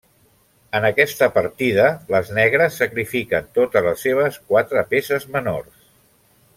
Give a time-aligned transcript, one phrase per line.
[0.77, 5.89] En aquesta partida, les negres sacrifiquen totes les seves quatre peces menors.